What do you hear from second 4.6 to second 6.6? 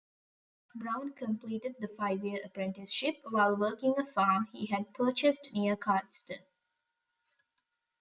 had purchased near Cardston.